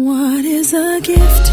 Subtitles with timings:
[0.00, 1.50] What is a gift?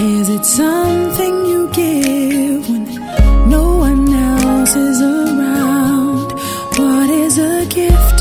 [0.00, 2.84] Is it something you give when
[3.48, 6.32] no one else is around?
[6.76, 8.18] What is a gift?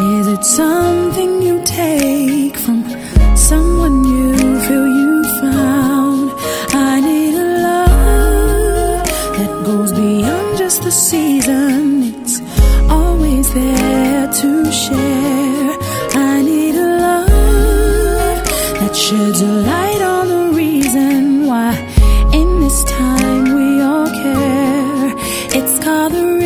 [0.00, 2.35] Is it something you take
[19.16, 21.72] sheds a light on the reason why
[22.34, 25.14] in this time we all care.
[25.58, 26.45] It's called the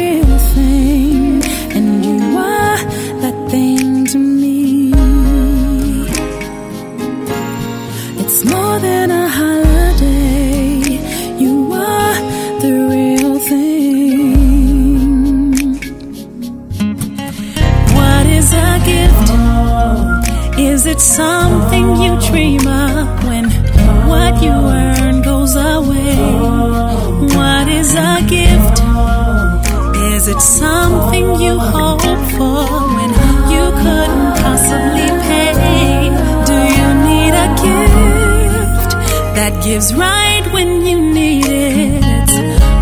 [39.73, 42.30] gives right when you need it?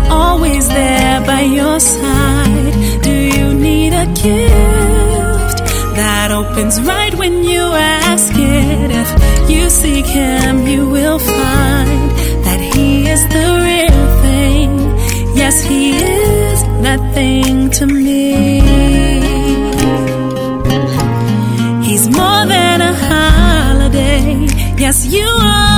[0.09, 2.73] Always there by your side.
[3.03, 5.57] Do you need a gift
[5.99, 7.63] that opens right when you
[8.09, 8.89] ask it?
[9.03, 9.09] If
[9.51, 12.09] you seek Him, you will find
[12.45, 14.71] that He is the real thing.
[15.41, 18.21] Yes, He is that thing to me.
[21.87, 24.47] He's more than a holiday.
[24.83, 25.68] Yes, you are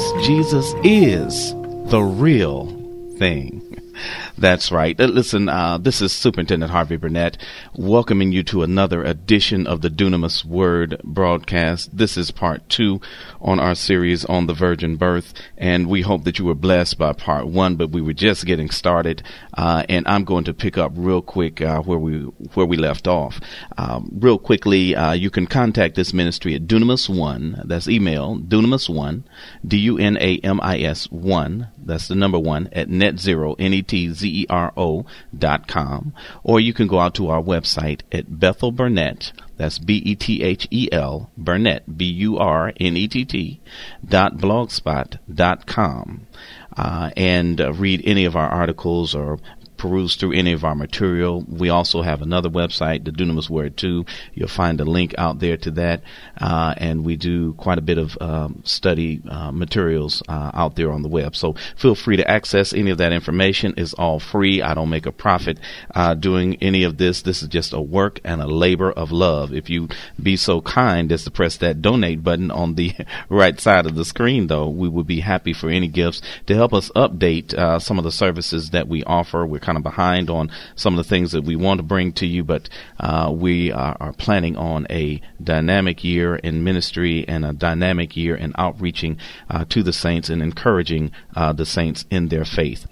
[0.00, 1.52] Yes, Jesus is
[1.90, 2.66] the real
[3.18, 3.60] thing.
[4.40, 4.98] That's right.
[4.98, 7.36] Uh, Listen, uh, this is Superintendent Harvey Burnett
[7.74, 11.94] welcoming you to another edition of the Dunamis Word broadcast.
[11.94, 13.02] This is part two
[13.42, 17.12] on our series on the virgin birth, and we hope that you were blessed by
[17.12, 19.22] part one, but we were just getting started,
[19.58, 22.20] uh, and I'm going to pick up real quick uh, where we
[22.54, 23.40] where we left off.
[23.76, 29.22] Um, real quickly, uh, you can contact this ministry at Dunamis1, that's email, Dunamis1,
[29.66, 33.54] D-U-N-A-M-I-S 1, that's the number one, at netzero,
[34.30, 35.04] N-E-T-Z-E-R-O
[35.36, 41.30] dot com, or you can go out to our website at Bethel Burnett, that's B-E-T-H-E-L,
[41.36, 43.60] Burnett, B-U-R-N-E-T-T,
[44.06, 46.26] dot blogspot dot com,
[46.76, 49.38] uh, and uh, read any of our articles or
[49.80, 51.42] peruse through any of our material.
[51.48, 54.04] We also have another website, the Dunamis Word 2.
[54.34, 56.02] You'll find a link out there to that.
[56.38, 60.92] Uh, and we do quite a bit of um, study uh, materials uh, out there
[60.92, 61.34] on the web.
[61.34, 63.72] So feel free to access any of that information.
[63.78, 64.60] It's all free.
[64.60, 65.58] I don't make a profit
[65.94, 67.22] uh, doing any of this.
[67.22, 69.54] This is just a work and a labor of love.
[69.54, 69.88] If you
[70.22, 72.94] be so kind as to press that donate button on the
[73.30, 76.74] right side of the screen, though, we would be happy for any gifts to help
[76.74, 79.46] us update uh, some of the services that we offer.
[79.46, 82.26] We're kind of behind on some of the things that we want to bring to
[82.26, 82.68] you, but
[82.98, 88.34] uh, we are, are planning on a dynamic year in ministry and a dynamic year
[88.34, 89.16] in outreaching
[89.48, 92.84] uh, to the saints and encouraging uh, the saints in their faith.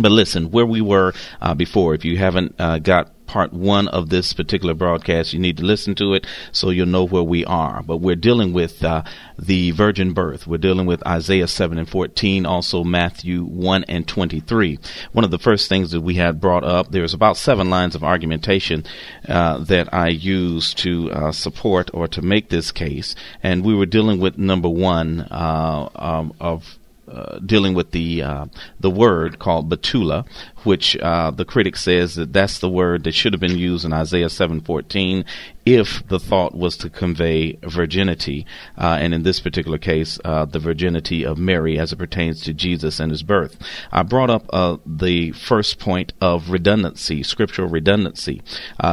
[0.00, 4.08] But listen, where we were uh, before, if you haven't uh, got part one of
[4.08, 5.32] this particular broadcast.
[5.32, 7.80] You need to listen to it so you'll know where we are.
[7.80, 9.04] But we're dealing with uh,
[9.38, 10.48] the virgin birth.
[10.48, 14.80] We're dealing with Isaiah 7 and 14, also Matthew 1 and 23.
[15.12, 18.02] One of the first things that we had brought up, there's about seven lines of
[18.02, 18.84] argumentation
[19.28, 23.14] uh, that I use to uh, support or to make this case.
[23.44, 26.79] And we were dealing with number one uh, um, of
[27.10, 28.46] uh, dealing with the uh,
[28.78, 30.24] the word called betula,
[30.64, 33.92] which uh, the critic says that that's the word that should have been used in
[33.92, 35.24] Isaiah 7:14
[35.66, 38.46] if the thought was to convey virginity,
[38.78, 42.54] uh, and in this particular case, uh, the virginity of Mary as it pertains to
[42.54, 43.56] Jesus and his birth.
[43.92, 44.48] I brought up
[44.86, 48.42] the first point of redundancy, scriptural redundancy,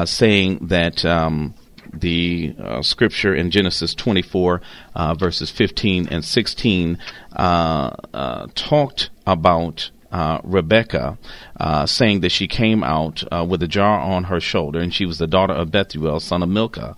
[0.05, 1.05] saying that.
[1.05, 1.53] Um,
[1.99, 4.61] the uh, scripture in Genesis 24,
[4.95, 6.97] uh, verses 15 and 16,
[7.35, 11.17] uh, uh talked about uh, Rebecca,
[11.59, 15.05] uh, saying that she came out uh, with a jar on her shoulder, and she
[15.05, 16.95] was the daughter of Bethuel, son of Milcah,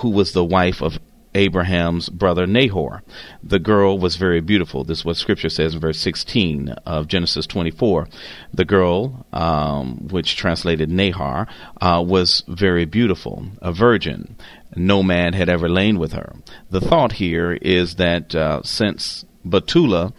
[0.00, 0.98] who was the wife of
[1.34, 3.02] Abraham's brother Nahor.
[3.42, 4.84] The girl was very beautiful.
[4.84, 8.08] This is what scripture says in verse 16 of Genesis 24.
[8.52, 11.46] The girl, um, which translated Nahor,
[11.80, 14.36] uh, was very beautiful, a virgin.
[14.76, 16.36] No man had ever lain with her.
[16.70, 20.12] The thought here is that uh, since Betula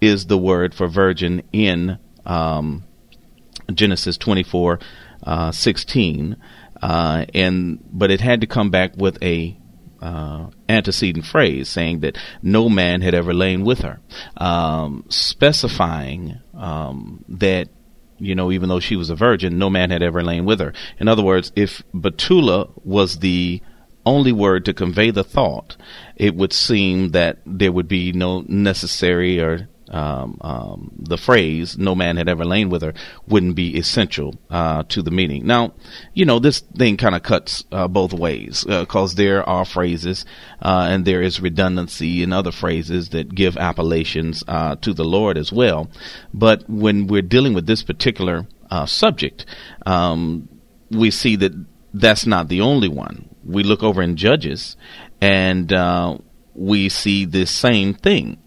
[0.00, 2.84] is the word for virgin in um,
[3.72, 4.78] Genesis 24,
[5.24, 6.36] uh, 16,
[6.82, 9.59] uh, and but it had to come back with a
[10.00, 14.00] uh, antecedent phrase saying that no man had ever lain with her,
[14.36, 17.68] um, specifying um, that
[18.18, 20.72] you know even though she was a virgin, no man had ever lain with her.
[20.98, 23.62] In other words, if Betula was the
[24.06, 25.76] only word to convey the thought,
[26.16, 31.94] it would seem that there would be no necessary or um, um, the phrase "no
[31.94, 32.94] man had ever lain with her"
[33.26, 35.46] wouldn't be essential uh, to the meaning.
[35.46, 35.74] Now,
[36.14, 40.24] you know this thing kind of cuts uh, both ways because uh, there are phrases
[40.62, 45.36] uh, and there is redundancy in other phrases that give appellations uh, to the Lord
[45.36, 45.90] as well.
[46.32, 49.46] But when we're dealing with this particular uh, subject,
[49.86, 50.48] um,
[50.90, 51.52] we see that
[51.92, 53.28] that's not the only one.
[53.44, 54.76] We look over in Judges
[55.20, 55.72] and
[56.54, 58.38] we see this same thing.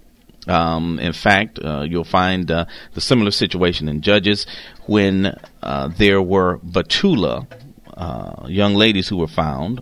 [0.48, 4.46] Um, in fact, uh, you'll find uh, the similar situation in Judges
[4.86, 7.48] when uh, there were Batula,
[7.96, 9.82] uh, young ladies who were found,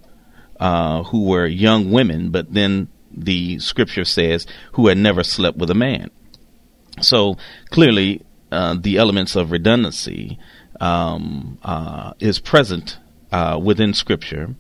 [0.60, 5.70] uh, who were young women, but then the scripture says who had never slept with
[5.72, 6.12] a man.
[7.02, 7.38] So
[7.70, 8.22] clearly,
[8.52, 10.38] uh, the elements of redundancy
[10.80, 11.58] um,
[12.20, 13.00] is present
[13.32, 14.56] Uh, within scripture,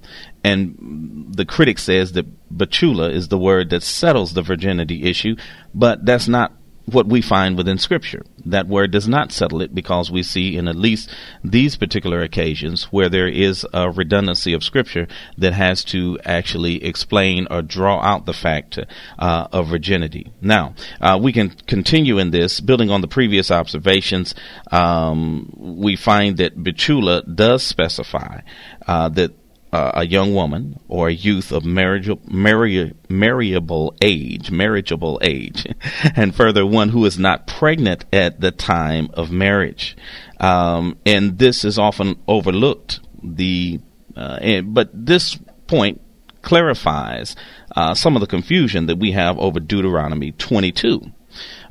[0.45, 5.35] and the critic says that Betula is the word that settles the virginity issue,
[5.75, 6.53] but that's not
[6.86, 8.24] what we find within Scripture.
[8.45, 11.10] That word does not settle it because we see in at least
[11.44, 15.07] these particular occasions where there is a redundancy of Scripture
[15.38, 18.80] that has to actually explain or draw out the fact
[19.19, 20.31] uh, of virginity.
[20.42, 24.33] Now, uh, we can continue in this, building on the previous observations.
[24.72, 28.42] Um, we find that Betula does specify
[28.88, 29.31] uh, that
[29.71, 35.65] uh, a young woman or a youth of marriageable, marri- marriable age, marriageable age,
[36.15, 39.95] and further one who is not pregnant at the time of marriage.
[40.39, 43.00] Um, and this is often overlooked.
[43.23, 43.79] The
[44.15, 45.38] uh, and, but this
[45.68, 46.01] point
[46.41, 47.35] clarifies
[47.75, 51.12] uh, some of the confusion that we have over Deuteronomy 22.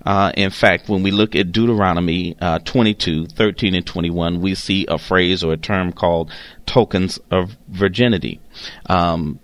[0.05, 4.87] Uh, in fact, when we look at Deuteronomy uh, 22, 13, and 21, we see
[4.88, 6.33] a phrase or a term called
[6.66, 8.40] tokens of virginity.
[8.87, 9.40] Um,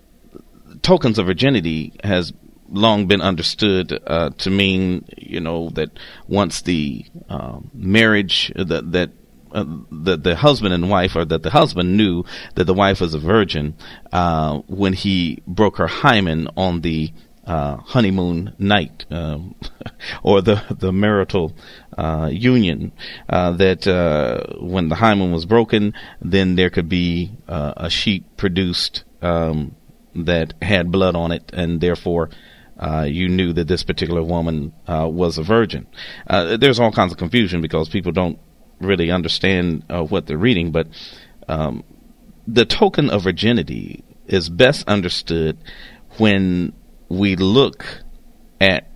[0.81, 2.33] tokens of virginity has
[2.69, 5.91] long been understood uh, to mean, you know, that
[6.27, 9.11] once the um, marriage that that
[9.51, 12.23] uh, that the husband and wife, or that the husband knew
[12.55, 13.75] that the wife was a virgin
[14.11, 17.11] uh, when he broke her hymen on the
[17.47, 19.55] uh, honeymoon night um,
[20.23, 21.55] or the the marital
[21.97, 22.91] uh, union
[23.29, 28.25] uh, that uh, when the hymen was broken then there could be uh, a sheep
[28.35, 29.73] produced um,
[30.13, 32.29] that had blood on it and therefore
[32.79, 35.87] uh, you knew that this particular woman was a virgin.
[36.27, 38.37] there's all kinds of confusion because people don't
[38.79, 40.87] really understand what they're reading, but
[41.47, 41.83] um,
[42.45, 45.57] the token of virginity is best understood
[46.17, 46.73] when
[47.09, 48.03] we look
[48.59, 48.89] at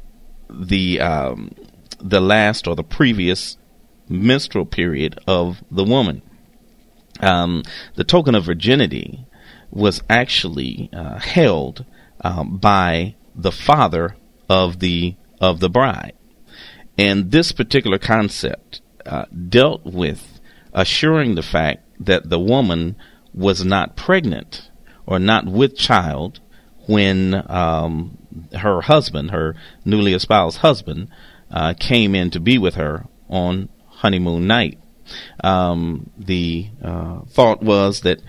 [0.49, 1.51] the um,
[1.99, 3.57] the last or the previous
[4.09, 6.21] menstrual period of the woman.
[7.19, 7.63] Um,
[7.95, 9.25] the token of virginity
[9.69, 11.85] was actually uh, held
[12.21, 14.15] um, by the father
[14.49, 16.13] of the of the bride,
[16.97, 20.39] and this particular concept uh, dealt with
[20.73, 22.95] assuring the fact that the woman
[23.33, 24.69] was not pregnant
[25.05, 26.39] or not with child
[26.87, 28.17] when um,
[28.57, 31.09] her husband, her newly espoused husband,
[31.49, 34.79] uh, came in to be with her on honeymoon night.
[35.43, 38.21] Um, the uh, thought was that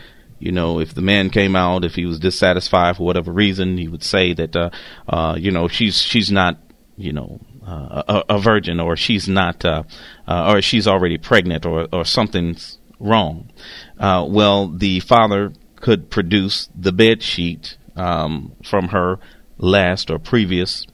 [0.43, 3.87] you know, if the man came out, if he was dissatisfied for whatever reason, he
[3.87, 4.71] would say that, uh,
[5.09, 6.59] uh, you know, she's she's not,
[6.97, 9.85] you know, uh, a, a, virgin, or she's not, uh,
[10.27, 13.53] uh, or she's already pregnant, or or something's wrong.
[14.01, 19.19] Uh, well, the father could produce the bed sheet um, from her
[19.59, 20.87] last or previous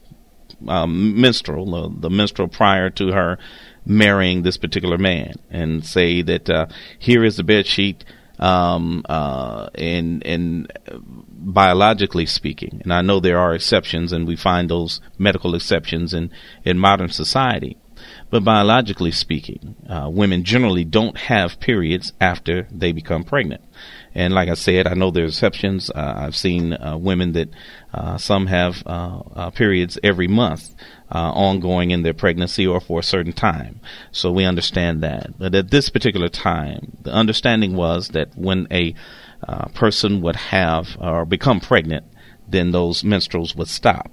[0.66, 3.38] um, menstrual, the menstrual prior to her
[3.86, 6.66] marrying this particular man, and say that uh,
[6.98, 8.04] here is the bed sheet,
[8.38, 10.72] um, uh, and and
[11.30, 16.30] biologically speaking, and I know there are exceptions, and we find those medical exceptions in
[16.64, 17.78] in modern society.
[18.30, 23.62] But biologically speaking, uh, women generally don't have periods after they become pregnant.
[24.18, 25.90] And like I said, I know there's exceptions.
[25.90, 27.50] Uh, I've seen uh, women that
[27.94, 30.74] uh, some have uh, uh, periods every month,
[31.08, 33.80] ongoing in their pregnancy or for a certain time.
[34.10, 35.38] So we understand that.
[35.38, 38.96] But at this particular time, the understanding was that when a
[39.74, 42.04] person would have or become pregnant,
[42.48, 44.10] then those menstruals would stop.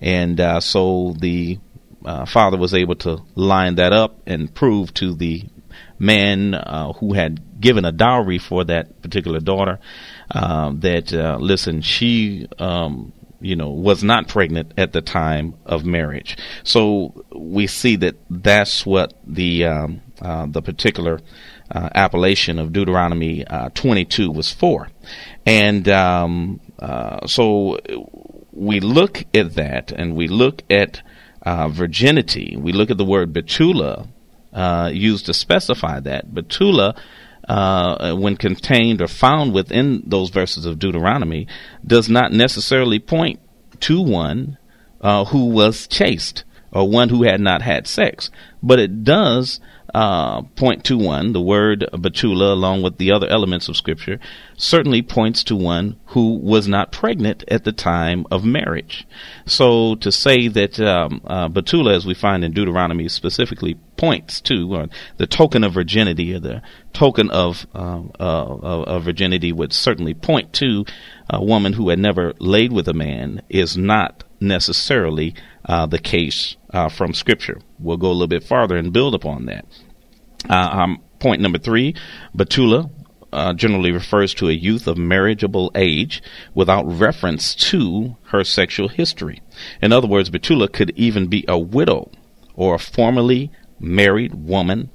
[0.00, 1.58] And so the
[2.06, 5.44] uh, father was able to line that up and prove to the
[5.98, 9.78] man uh, who had given a dowry for that particular daughter
[10.30, 15.86] uh, that uh, listen she um, you know was not pregnant at the time of
[15.86, 16.36] marriage.
[16.62, 21.20] So we see that that's what the um, uh, the particular
[21.70, 24.88] uh, appellation of Deuteronomy 22 was for.
[25.46, 26.60] And um,
[27.26, 27.78] so
[28.52, 31.02] we look at that and we look at
[31.44, 34.08] uh, virginity, we look at the word betula
[34.52, 36.32] uh, used to specify that.
[36.32, 36.96] Betula,
[37.48, 41.46] uh, when contained or found within those verses of Deuteronomy,
[41.86, 43.40] does not necessarily point
[43.80, 44.58] to one
[45.00, 48.30] uh, who was chaste or one who had not had sex,
[48.62, 49.60] but it does
[49.94, 51.32] uh, point to one.
[51.32, 54.18] The word betula, along with the other elements of Scripture,
[54.56, 59.06] certainly points to one who was not pregnant at the time of marriage.
[59.44, 64.74] So to say that um, uh, betula, as we find in Deuteronomy, specifically points to
[64.74, 64.86] uh,
[65.18, 66.60] the token of virginity, or the
[66.92, 68.56] token of, um, uh,
[68.94, 70.84] of virginity, would certainly point to
[71.30, 75.32] a woman who had never laid with a man, is not necessarily
[75.66, 77.60] uh, the case uh, from Scripture.
[77.78, 79.66] We'll go a little bit farther and build upon that.
[80.50, 81.94] Uh, um, point number three,
[82.36, 82.90] Betula
[83.32, 86.20] uh, generally refers to a youth of marriageable age
[86.54, 89.40] without reference to her sexual history.
[89.80, 92.10] In other words, Betula could even be a widow
[92.54, 93.50] or a formerly
[93.82, 94.90] married woman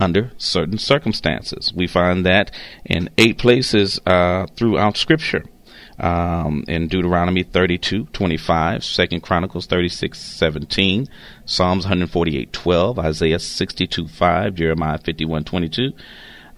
[0.00, 1.72] under certain circumstances.
[1.74, 2.50] We find that
[2.84, 5.44] in eight places uh, throughout Scripture
[5.98, 11.06] um, in Deuteronomy 32, 25, 2 Chronicles 36, 17,
[11.44, 15.92] Psalms 148, 12, Isaiah 62, 5, Jeremiah 51, 22,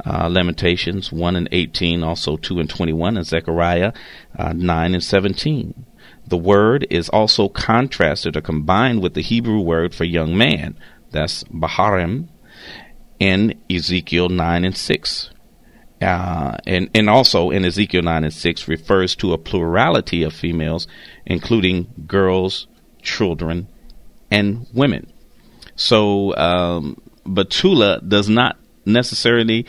[0.06, 3.92] uh, Lamentations 1 and 18, also 2 and 21, and Zechariah
[4.38, 5.86] uh, 9 and 17.
[6.26, 10.76] The word is also contrasted or combined with the Hebrew word for young man,
[11.14, 12.28] that's Baharim,
[13.18, 15.30] in Ezekiel 9 and 6.
[16.02, 20.86] Uh, and, and also in Ezekiel 9 and 6 refers to a plurality of females,
[21.24, 22.66] including girls,
[23.00, 23.68] children,
[24.30, 25.10] and women.
[25.76, 29.66] So, um, Betula does not necessarily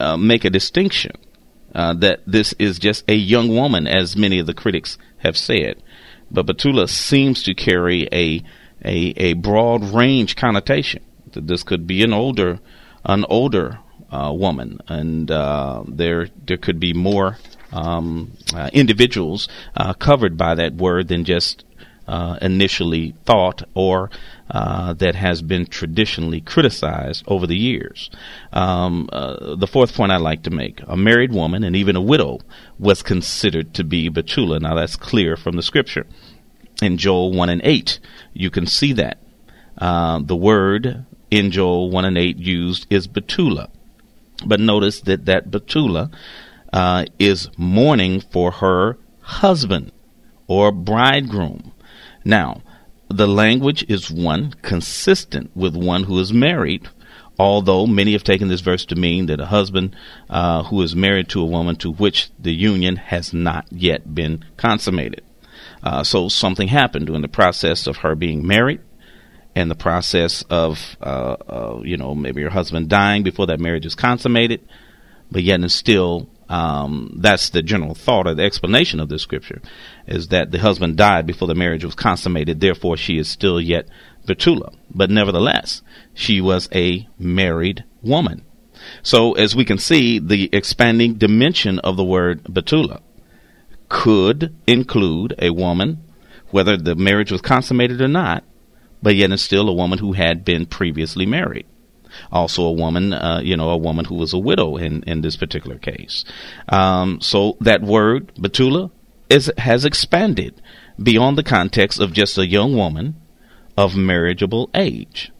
[0.00, 1.12] uh, make a distinction
[1.74, 5.82] uh, that this is just a young woman, as many of the critics have said.
[6.30, 8.42] But Betula seems to carry a,
[8.84, 11.02] a, a broad range connotation.
[11.32, 12.58] That this could be an older,
[13.04, 13.78] an older
[14.10, 17.38] uh, woman, and uh, there there could be more
[17.72, 21.64] um, uh, individuals uh, covered by that word than just
[22.06, 24.10] uh, initially thought or
[24.50, 28.08] uh, that has been traditionally criticized over the years.
[28.50, 32.40] Um, the fourth point I'd like to make: a married woman and even a widow
[32.78, 34.60] was considered to be betula.
[34.60, 36.06] Now that's clear from the scripture.
[36.80, 37.98] In Joel one and eight,
[38.32, 39.18] you can see that
[39.78, 43.70] the word in Joel 1 and 8 used is betula.
[44.46, 46.10] But notice that that Betula
[46.72, 49.92] uh, is mourning for her husband
[50.46, 51.72] or bridegroom.
[52.24, 52.62] Now,
[53.08, 56.88] the language is one consistent with one who is married,
[57.38, 59.96] although many have taken this verse to mean that a husband
[60.30, 64.44] uh, who is married to a woman to which the union has not yet been
[64.56, 65.22] consummated.
[65.82, 68.80] Uh, so something happened during the process of her being married
[69.54, 73.86] and the process of, uh, uh, you know, maybe her husband dying before that marriage
[73.86, 74.60] is consummated.
[75.30, 79.60] but yet and still um, that's the general thought or the explanation of this scripture
[80.06, 82.60] is that the husband died before the marriage was consummated.
[82.60, 83.86] Therefore, she is still yet
[84.26, 84.74] Betula.
[84.90, 85.82] But nevertheless,
[86.14, 88.44] she was a married woman.
[89.02, 93.02] So as we can see, the expanding dimension of the word Betula
[93.88, 96.02] could include a woman,
[96.50, 98.44] whether the marriage was consummated or not,
[99.02, 101.66] but yet it's still a woman who had been previously married.
[102.32, 105.36] Also, a woman, uh, you know, a woman who was a widow in, in this
[105.36, 106.24] particular case.
[106.68, 108.90] Um, so that word, Betula,
[109.28, 110.60] is, has expanded
[111.00, 113.16] beyond the context of just a young woman
[113.76, 115.30] of marriageable age.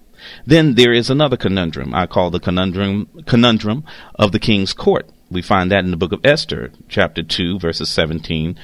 [0.47, 5.09] Then there is another conundrum I call the conundrum conundrum of the king's court.
[5.31, 8.59] We find that in the book of Esther, chapter 2, verses 17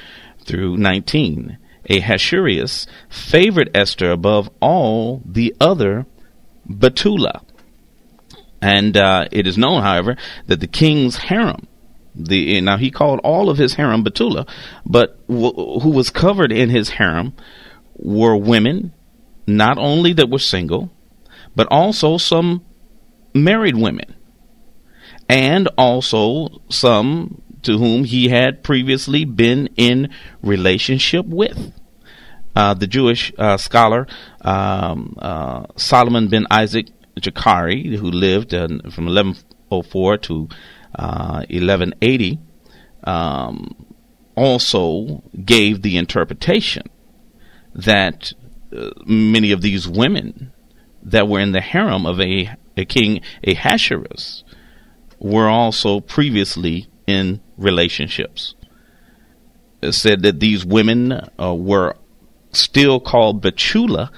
[0.44, 1.58] through 19.
[1.90, 6.06] Ahasuerus favored Esther above all the other
[6.68, 7.42] Betula.
[8.62, 10.16] And uh, it is known, however,
[10.46, 11.66] that the king's harem,
[12.14, 14.48] the now he called all of his harem Betula,
[14.86, 17.34] but w- who was covered in his harem
[17.96, 18.94] were women,
[19.46, 20.90] not only that were single,
[21.54, 22.64] but also some
[23.34, 24.14] married women,
[25.34, 30.08] and also some to whom he had previously been in
[30.42, 31.72] relationship with.
[32.54, 34.06] Uh, the Jewish uh, scholar
[34.42, 36.86] um, uh, Solomon ben Isaac
[37.18, 40.48] Jakari, who lived uh, from 1104 to
[40.92, 42.38] 1180,
[43.04, 43.86] uh, um,
[44.36, 46.84] also gave the interpretation
[47.74, 48.32] that
[48.72, 50.52] uh, many of these women
[51.02, 54.43] that were in the harem of a, a king Ahasuerus
[55.18, 58.54] were also previously in relationships.
[59.82, 61.96] It said that these women uh, were
[62.52, 64.10] still called Betula,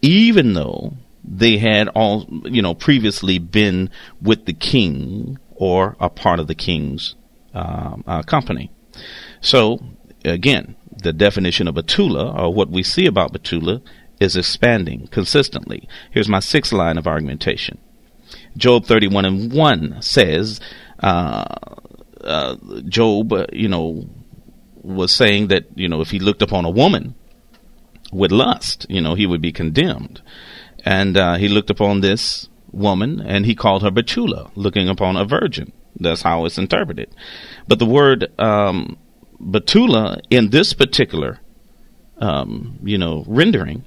[0.00, 6.40] even though they had all, you know, previously been with the king or a part
[6.40, 7.14] of the king's
[7.54, 8.70] um, uh, company.
[9.40, 9.80] So,
[10.24, 13.82] again, the definition of Betula, or what we see about Betula,
[14.20, 15.88] is expanding consistently.
[16.10, 17.78] Here's my sixth line of argumentation.
[18.56, 20.60] Job 31 and 1 says,
[21.00, 21.44] uh,
[22.22, 24.08] uh, Job, you know,
[24.82, 27.14] was saying that, you know, if he looked upon a woman
[28.12, 30.22] with lust, you know, he would be condemned.
[30.84, 35.24] And uh, he looked upon this woman and he called her Betula, looking upon a
[35.24, 35.72] virgin.
[35.96, 37.14] That's how it's interpreted.
[37.68, 38.98] But the word um,
[39.40, 41.38] Betula in this particular,
[42.18, 43.84] um, you know, rendering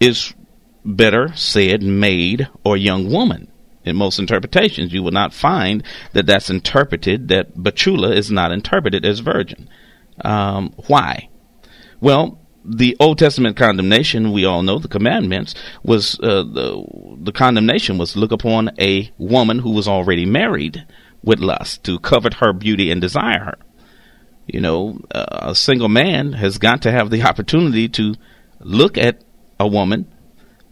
[0.00, 0.34] is
[0.84, 3.49] better said maid or young woman.
[3.84, 9.06] In most interpretations, you will not find that that's interpreted, that Betula is not interpreted
[9.06, 9.68] as virgin.
[10.22, 11.30] Um, why?
[12.00, 17.96] Well, the Old Testament condemnation, we all know the commandments, was uh, the, the condemnation
[17.96, 20.84] was to look upon a woman who was already married
[21.22, 23.58] with lust, to covet her beauty and desire her.
[24.46, 28.14] You know, uh, a single man has got to have the opportunity to
[28.60, 29.22] look at
[29.58, 30.09] a woman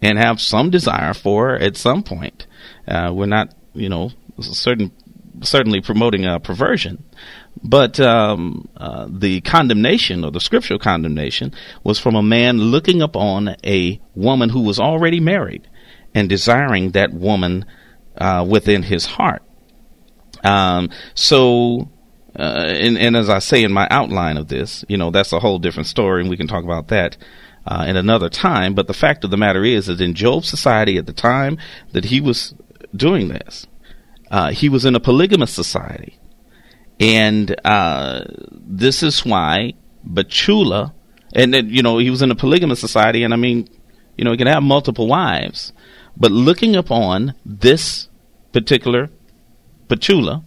[0.01, 2.47] and have some desire for at some point.
[2.87, 4.93] Uh, we're not, you know, certain
[5.43, 7.05] certainly promoting a perversion,
[7.63, 11.53] but um, uh, the condemnation or the scriptural condemnation
[11.85, 15.69] was from a man looking upon a woman who was already married
[16.15, 17.65] and desiring that woman
[18.17, 19.43] uh, within his heart.
[20.43, 21.89] Um, so,
[22.39, 25.41] uh, and, and, as I say in my outline of this, you know, that's a
[25.41, 27.17] whole different story, and we can talk about that
[27.68, 28.74] uh, in another time.
[28.74, 31.59] But the fact of the matter is that in Job's society at the time
[31.92, 32.54] that he was
[32.96, 33.66] doing this,
[34.31, 36.18] uh, he was in a polygamous society.
[36.98, 40.92] And uh, this is why Betula,
[41.35, 43.68] and then, you know, he was in a polygamous society, and I mean,
[44.16, 45.72] you know, he can have multiple wives.
[46.16, 48.09] But looking upon this
[48.52, 49.11] particular
[49.87, 50.44] Betula,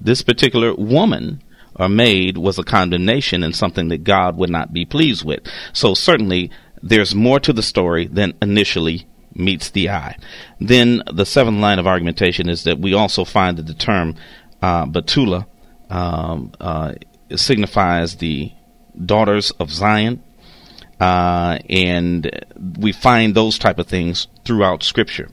[0.00, 1.42] this particular woman
[1.78, 5.40] or maid was a condemnation and something that God would not be pleased with.
[5.72, 6.50] So certainly
[6.82, 10.16] there's more to the story than initially meets the eye.
[10.60, 14.14] Then the seventh line of argumentation is that we also find that the term
[14.62, 15.46] uh, Betula
[15.90, 16.94] um, uh,
[17.34, 18.52] signifies the
[19.04, 20.22] daughters of Zion,
[20.98, 22.30] uh, and
[22.78, 25.28] we find those type of things throughout Scripture.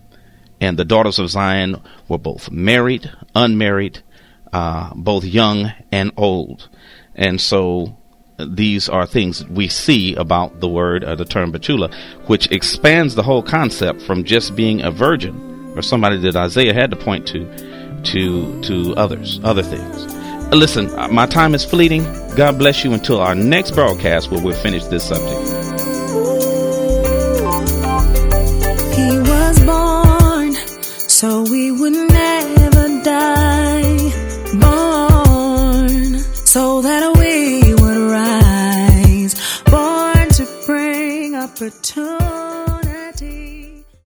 [0.60, 4.02] And the daughters of Zion were both married, unmarried,
[4.54, 6.70] uh, both young and old,
[7.16, 7.98] and so
[8.40, 11.94] these are things we see about the word or the term Betula,
[12.28, 16.92] which expands the whole concept from just being a virgin or somebody that Isaiah had
[16.92, 17.46] to point to
[18.04, 20.14] to to others, other things.
[20.52, 22.04] Uh, listen, uh, my time is fleeting.
[22.36, 25.73] God bless you until our next broadcast where we'll finish this subject.
[36.54, 39.34] so that we would rise,
[39.66, 42.53] born to bring opportunity.